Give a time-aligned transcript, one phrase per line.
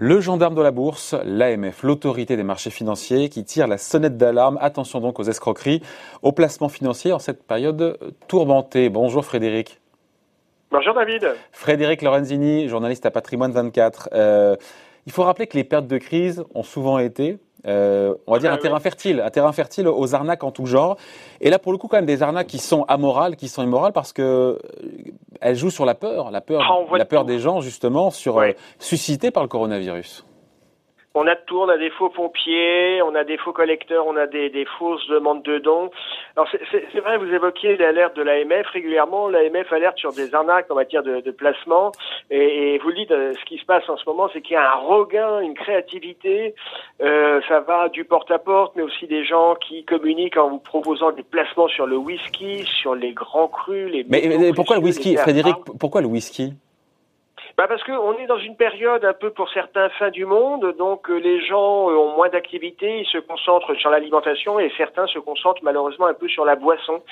[0.00, 4.56] Le gendarme de la bourse, l'AMF, l'autorité des marchés financiers, qui tire la sonnette d'alarme.
[4.60, 5.82] Attention donc aux escroqueries,
[6.22, 8.90] aux placements financiers en cette période tourmentée.
[8.90, 9.80] Bonjour Frédéric.
[10.70, 11.34] Bonjour David.
[11.50, 14.10] Frédéric Lorenzini, journaliste à Patrimoine 24.
[14.12, 14.54] Euh,
[15.06, 18.52] il faut rappeler que les pertes de crise ont souvent été, euh, on va dire,
[18.52, 20.96] un terrain fertile, un terrain fertile aux arnaques en tout genre.
[21.40, 23.92] Et là, pour le coup, quand même, des arnaques qui sont amorales, qui sont immorales,
[23.92, 24.58] parce que euh,
[25.40, 28.52] elles jouent sur la peur, la peur, ah, la peur des gens, justement, sur euh,
[28.78, 30.24] suscitée par le coronavirus
[31.18, 34.16] on a de tout, on a des faux pompiers, on a des faux collecteurs, on
[34.16, 35.90] a des, fausses demandes de dons.
[36.36, 39.28] Alors c'est vrai, vous évoquiez l'alerte de l'AMF régulièrement.
[39.28, 41.92] L'AMF alerte sur des arnaques en matière de, placement.
[42.30, 44.56] Et, vous le dites, euh, ce qui se passe en ce moment, c'est qu'il y
[44.56, 46.54] a un regain, une créativité.
[47.02, 51.22] Euh, ça va du porte-à-porte, mais aussi des gens qui communiquent en vous proposant des
[51.22, 54.04] placements sur le whisky, sur les grands crus, les.
[54.08, 56.54] Mais, mais pourquoi le whisky, Frédéric Pourquoi le whisky?
[57.58, 61.10] Bah parce qu'on est dans une période un peu pour certains fin du monde, donc
[61.10, 65.18] euh, les gens euh, ont moins d'activité, ils se concentrent sur l'alimentation et certains se
[65.18, 67.02] concentrent malheureusement un peu sur la boisson.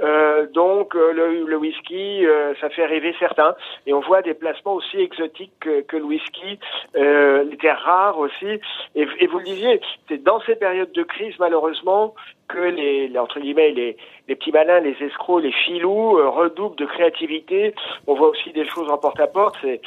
[0.00, 2.24] Euh, donc euh, le, le, whisky,
[2.60, 6.60] ça fait rêver certains et on voit des placements aussi exotiques que, que le whisky,
[6.94, 8.60] les terres rares aussi.
[8.94, 12.14] Et, et vous le disiez, c'est dans ces périodes de crise malheureusement
[12.48, 16.86] que les, entre guillemets les, les, petits malins, les escrocs, les filous euh, redoublent de
[16.86, 17.74] créativité.
[18.06, 19.56] On voit aussi des choses en porte-à-porte.
[19.60, 19.80] C'est,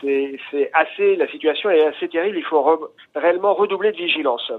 [0.00, 2.38] c'est, assez, la situation est assez terrible.
[2.38, 4.52] Il faut réellement redoubler de vigilance.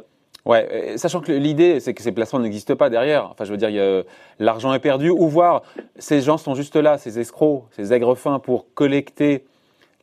[0.45, 3.29] Ouais, euh, sachant que l'idée, c'est que ces placements n'existent pas derrière.
[3.31, 4.03] Enfin, je veux dire,
[4.39, 5.63] l'argent est perdu, ou voir
[5.97, 9.43] ces gens sont juste là, ces escrocs, ces aigres fins, pour collecter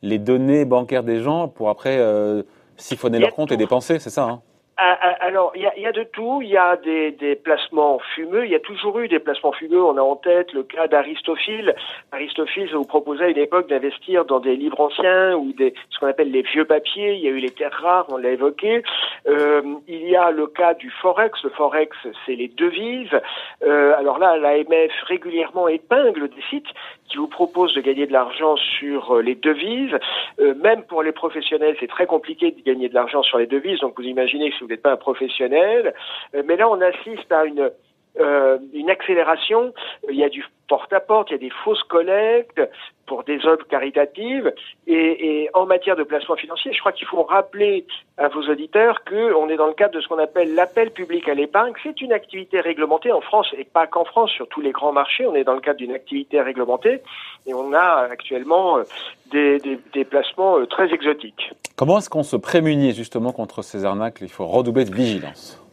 [0.01, 2.43] les données bancaires des gens, pour après euh,
[2.77, 4.41] siphonner leur compte et dépenser, c'est ça hein?
[4.77, 6.41] Alors, il y a, y a, de tout.
[6.41, 8.45] Il y a des, des, placements fumeux.
[8.45, 9.83] Il y a toujours eu des placements fumeux.
[9.83, 11.75] On a en tête le cas d'Aristophile.
[12.11, 16.07] Aristophile vous proposait à une époque d'investir dans des livres anciens ou des, ce qu'on
[16.07, 17.15] appelle les vieux papiers.
[17.15, 18.83] Il y a eu les terres rares, on l'a évoqué.
[19.27, 21.41] Euh, il y a le cas du forex.
[21.43, 23.19] Le forex, c'est les devises.
[23.63, 26.67] Euh, alors là, l'AMF régulièrement épingle des sites
[27.09, 29.97] qui vous proposent de gagner de l'argent sur euh, les devises.
[30.39, 33.79] Euh, même pour les professionnels, c'est très compliqué de gagner de l'argent sur les devises.
[33.79, 35.93] Donc vous imaginez que vous n'êtes pas un professionnel.
[36.35, 37.71] Euh, mais là, on assiste à une,
[38.19, 39.73] euh, une accélération.
[40.09, 42.61] Il y a du porte-à-porte, il y a des fausses collectes
[43.05, 44.53] pour des œuvres caritatives.
[44.85, 47.85] Et, et en matière de placement financier, je crois qu'il faut rappeler
[48.17, 51.33] à vos auditeurs qu'on est dans le cadre de ce qu'on appelle l'appel public à
[51.33, 51.71] l'épargne.
[51.83, 55.25] C'est une activité réglementée en France et pas qu'en France, sur tous les grands marchés.
[55.25, 57.01] On est dans le cadre d'une activité réglementée
[57.45, 58.83] et on a actuellement euh,
[59.31, 61.53] des, des, des placements très exotiques.
[61.77, 64.17] Comment est-ce qu'on se prémunit justement contre ces arnaques?
[64.19, 65.63] Il faut redoubler de vigilance.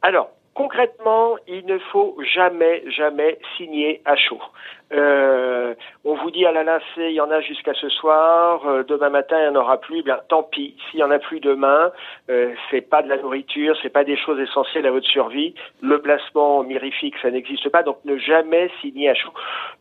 [0.00, 4.40] Alors, concrètement, il ne faut jamais, jamais signer à chaud.
[4.92, 5.74] Euh,
[6.04, 9.08] on vous dit à la lacée, il y en a jusqu'à ce soir, euh, demain
[9.08, 10.74] matin il n'y en aura plus, bien tant pis.
[10.90, 11.92] S'il y en a plus demain,
[12.28, 15.54] euh, c'est pas de la nourriture, c'est pas des choses essentielles à votre survie.
[15.80, 19.32] Le placement mirifique, ça n'existe pas, donc ne jamais signer à chaud.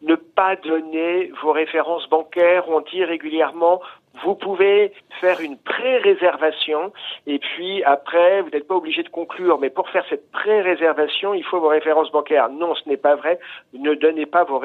[0.04, 2.70] Ne pas donner vos références bancaires.
[2.70, 3.82] On dit régulièrement
[4.24, 4.92] vous pouvez
[5.22, 6.92] faire une pré-réservation
[7.28, 11.44] et puis après, vous n'êtes pas obligé de conclure, mais pour faire cette pré-réservation, il
[11.44, 12.50] faut vos références bancaires.
[12.50, 13.40] Non, ce n'est pas vrai.
[13.74, 14.60] Ne donnez pas vos,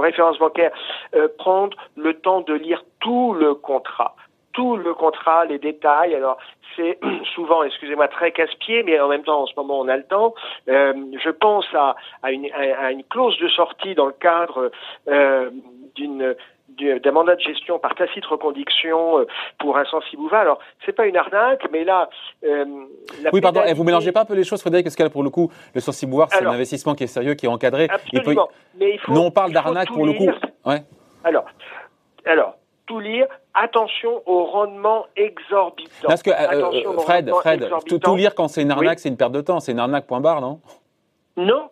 [0.00, 0.72] références bancaires.
[1.14, 4.14] Euh, prendre le temps de lire tout le contrat
[4.52, 6.14] tout le contrat, les détails.
[6.14, 6.38] Alors,
[6.76, 6.98] c'est
[7.34, 10.34] souvent, excusez-moi, très casse-pied, mais en même temps, en ce moment, on a le temps.
[10.68, 10.92] Euh,
[11.22, 14.70] je pense à, à, une, à, une, clause de sortie dans le cadre
[15.08, 15.50] euh,
[15.94, 16.34] d'une
[16.80, 19.26] d'un mandat de gestion par tacite reconduction euh,
[19.58, 20.40] pour un sensible-ouva.
[20.40, 22.08] Alors, c'est pas une arnaque, mais là...
[22.44, 22.64] Euh,
[23.32, 25.22] oui, pardon, et vous mélangez pas un peu les choses, Frédéric, parce que là, pour
[25.22, 27.88] le coup, le sensible c'est un investissement qui est sérieux, qui est encadré.
[27.90, 28.48] Absolument.
[28.78, 30.28] mais il faut, non, on parle d'arnaque pour le coup.
[30.64, 30.82] Ouais.
[31.24, 31.44] Alors,
[32.24, 36.08] alors, tout lire, attention au rendement exorbitant.
[36.08, 39.40] Parce que, euh, Fred, Fred tout, lire quand c'est une arnaque, c'est une perte de
[39.40, 39.60] temps.
[39.60, 40.60] C'est une arnaque, point barre, non?
[41.36, 41.70] Non,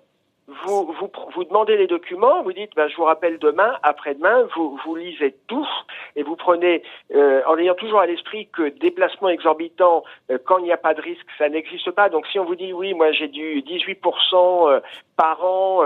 [0.48, 4.78] vous, vous, vous, demandez les documents, vous dites, ben, je vous rappelle demain, après-demain, vous,
[4.84, 5.68] vous lisez tout
[6.16, 6.82] et vous prenez,
[7.14, 10.94] euh, en ayant toujours à l'esprit que déplacement exorbitant, euh, quand il n'y a pas
[10.94, 12.08] de risque, ça n'existe pas.
[12.08, 14.80] Donc si on vous dit, oui, moi j'ai du 18% euh,
[15.16, 15.82] par an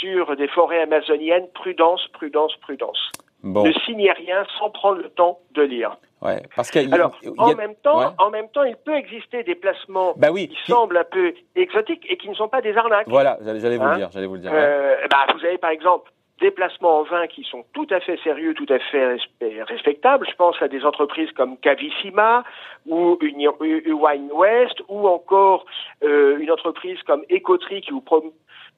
[0.00, 3.12] sur des forêts amazoniennes, prudence, prudence, prudence.
[3.44, 5.96] Ne signez rien sans prendre le temps de lire.
[6.22, 10.28] Ouais, parce Alors, en même temps, en même temps, il peut exister des placements bah
[10.30, 13.08] oui, qui, semblent un peu exotiques et qui ne sont pas des arnaques.
[13.08, 14.52] Voilà, j'allais vous le hein dire, j'allais vous le dire.
[14.54, 18.18] Euh, bah, vous avez par exemple des placements en vin qui sont tout à fait
[18.22, 19.16] sérieux, tout à fait
[19.62, 20.26] respectables.
[20.28, 22.44] Je pense à des entreprises comme Cavissima
[22.86, 25.64] ou Wine West ou encore
[26.02, 28.00] euh, une entreprise comme Ecotree qui vous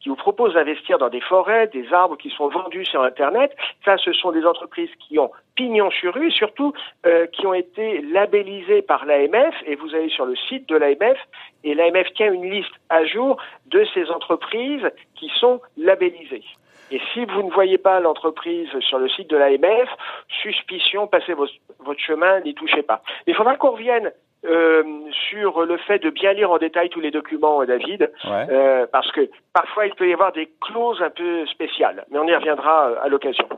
[0.05, 3.57] qui vous proposent d'investir dans des forêts, des arbres qui sont vendus sur Internet.
[3.87, 6.75] Ça, ce sont des entreprises qui ont pignon sur rue surtout
[7.07, 9.55] euh, qui ont été labellisées par l'AMF.
[9.65, 11.17] Et vous allez sur le site de l'AMF
[11.65, 16.45] et l'AMF tient une liste à jour de ces entreprises qui sont labellisées.
[16.91, 19.89] Et si vous ne voyez pas l'entreprise sur le site de l'AMF,
[20.29, 21.55] suspicion, passez votre,
[21.97, 23.03] chemin, n'y touchez pas.
[23.27, 24.13] Il faudra qu'on revienne
[24.45, 24.83] euh,
[25.31, 29.11] sur le fait de bien lire en détail tous les documents, euh, David, euh, parce
[29.13, 32.91] que parfois il peut y avoir des clauses un peu spéciales, mais on y reviendra
[33.03, 33.49] à l'occasion.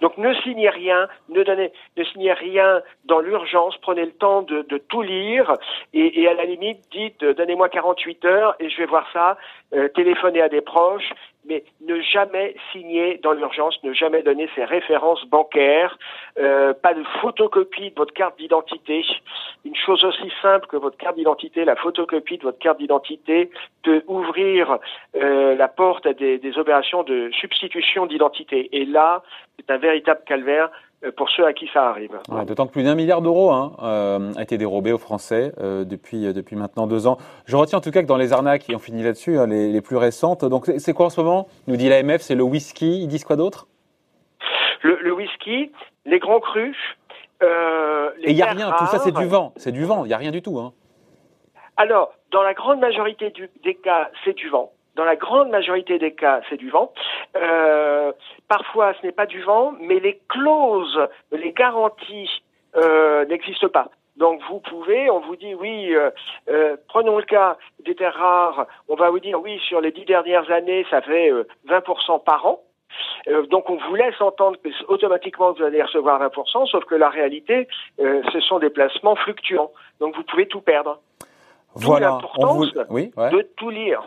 [0.00, 4.62] Donc ne signez rien, ne donnez, ne signez rien dans l'urgence, prenez le temps de,
[4.62, 5.54] de tout lire
[5.94, 9.36] et, et, à la limite dites donnez-moi 48 heures et je vais voir ça,
[9.94, 11.12] téléphonez à des proches
[11.44, 15.98] mais ne jamais signer dans l'urgence, ne jamais donner ses références bancaires,
[16.38, 19.04] euh, pas de photocopie de votre carte d'identité.
[19.64, 23.50] Une chose aussi simple que votre carte d'identité, la photocopie de votre carte d'identité
[23.82, 24.78] peut ouvrir
[25.16, 28.68] euh, la porte à des, des opérations de substitution d'identité.
[28.72, 29.22] Et là,
[29.56, 30.70] c'est un véritable calvaire
[31.10, 32.18] pour ceux à qui ça arrive.
[32.46, 36.32] D'autant que plus d'un milliard d'euros hein, euh, a été dérobé aux Français euh, depuis,
[36.32, 37.18] depuis maintenant deux ans.
[37.46, 39.72] Je retiens en tout cas que dans les arnaques, et on finit là-dessus, hein, les,
[39.72, 41.48] les, plus récentes, donc c'est quoi en ce moment?
[41.66, 43.02] Nous dit l'AMF, c'est le whisky.
[43.02, 43.66] Ils disent quoi d'autre?
[44.82, 45.72] Le, le, whisky,
[46.04, 46.76] les grands crus.
[47.42, 50.04] Euh, les et il n'y a rien, tout ça c'est du vent, c'est du vent,
[50.04, 50.58] il n'y a rien du tout.
[50.60, 50.72] Hein.
[51.76, 54.70] Alors, dans la grande majorité du, des cas, c'est du vent.
[54.94, 56.92] Dans la grande majorité des cas, c'est du vent.
[57.36, 58.12] Euh,
[58.48, 61.00] parfois, ce n'est pas du vent, mais les clauses,
[61.30, 62.42] les garanties
[62.76, 63.88] euh, n'existent pas.
[64.16, 66.10] Donc vous pouvez, on vous dit oui, euh,
[66.48, 70.04] euh prenons le cas des terres rares, on va vous dire oui, sur les dix
[70.04, 71.36] dernières années, ça fait 20%
[71.70, 72.60] euh, par an.
[73.28, 77.08] Euh, donc on vous laisse entendre que automatiquement vous allez recevoir 20%, sauf que la
[77.08, 77.68] réalité,
[77.98, 79.70] ce sont des placements fluctuants.
[79.98, 81.00] Donc vous pouvez tout perdre.
[81.74, 82.10] Voilà.
[82.10, 84.06] l'importance oui, de tout lire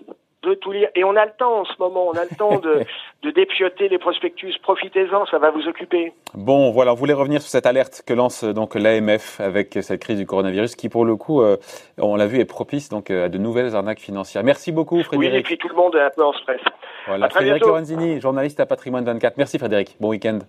[0.53, 0.89] tout lire.
[0.95, 2.81] Et on a le temps en ce moment, on a le temps de,
[3.24, 4.53] de dépioter les prospectus.
[4.62, 6.13] Profitez-en, ça va vous occuper.
[6.33, 10.18] Bon, voilà, on voulait revenir sur cette alerte que lance donc l'AMF avec cette crise
[10.18, 11.57] du coronavirus qui, pour le coup, euh,
[11.97, 14.44] on l'a vu, est propice donc à de nouvelles arnaques financières.
[14.44, 15.33] Merci beaucoup, Frédéric.
[15.33, 16.62] Oui, et puis tout le monde est un peu en stress.
[17.07, 19.38] Voilà, Frédéric Lorenzini, journaliste à Patrimoine 24.
[19.38, 19.95] Merci, Frédéric.
[20.00, 20.39] Bon week-end.